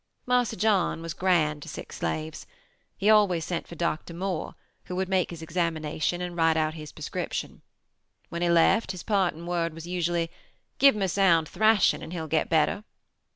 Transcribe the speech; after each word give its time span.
"Marse 0.25 0.55
John 0.55 1.03
was 1.03 1.13
grand 1.13 1.61
to 1.61 1.69
sick 1.69 1.93
slaves. 1.93 2.47
He 2.97 3.07
always 3.07 3.45
sent 3.45 3.67
for 3.67 3.75
Dr. 3.75 4.15
Moore, 4.15 4.55
who 4.85 4.95
would 4.95 5.07
make 5.07 5.29
his 5.29 5.43
examination 5.43 6.21
and 6.21 6.35
write 6.35 6.57
out 6.57 6.73
his 6.73 6.91
prescription. 6.91 7.61
When 8.29 8.41
he 8.41 8.49
left 8.49 8.93
his 8.93 9.03
parting 9.03 9.45
word 9.45 9.75
was 9.75 9.85
usually 9.85 10.31
'Give 10.79 10.95
him 10.95 11.03
a 11.03 11.07
sound 11.07 11.47
thrashing 11.47 12.01
and 12.01 12.11
he 12.13 12.19
will 12.19 12.25
get 12.27 12.49
better.' 12.49 12.83